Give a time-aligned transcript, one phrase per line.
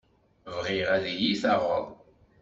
[0.55, 1.85] Bɣiɣ ad iyi-taɣeḍ.